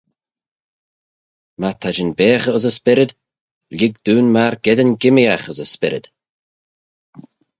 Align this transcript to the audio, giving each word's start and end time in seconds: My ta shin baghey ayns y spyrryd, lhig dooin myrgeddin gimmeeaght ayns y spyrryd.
My 1.59 1.71
ta 1.81 1.89
shin 1.95 2.11
baghey 2.17 2.51
ayns 2.51 2.65
y 2.69 2.71
spyrryd, 2.77 3.11
lhig 3.77 3.93
dooin 4.05 4.33
myrgeddin 4.35 4.97
gimmeeaght 5.01 5.49
ayns 5.49 5.59
y 5.65 5.67
spyrryd. 5.73 6.05